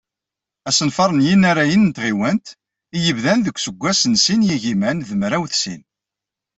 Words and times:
Asenfar 0.69 1.09
n 1.13 1.19
yinarayen 1.27 1.83
n 1.91 1.95
tɣiwant, 1.95 2.47
i 2.95 2.97
yebdan 3.05 3.39
deg 3.45 3.55
useggas 3.57 4.01
n 4.11 4.13
sin 4.23 4.45
yigiman 4.47 4.97
d 5.07 5.09
mraw 5.19 5.43
d 5.51 5.53
sin. 5.61 5.81